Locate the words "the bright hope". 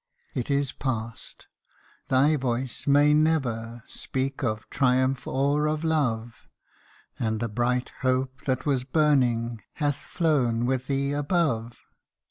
7.39-8.41